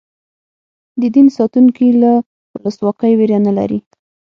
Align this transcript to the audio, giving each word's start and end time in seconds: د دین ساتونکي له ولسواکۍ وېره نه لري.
د 1.01 1.01
دین 1.15 1.27
ساتونکي 1.37 1.87
له 2.01 2.11
ولسواکۍ 2.61 3.13
وېره 3.15 3.39
نه 3.47 3.51
لري. 3.57 3.79